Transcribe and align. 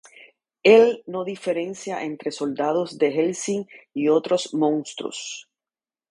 Él 0.63 1.03
no 1.05 1.23
diferencia 1.23 2.01
entre 2.03 2.31
soldados 2.31 2.97
de 2.97 3.09
Hellsing 3.09 3.67
y 3.93 4.07
otros 4.07 4.51
monstruos. 4.55 5.47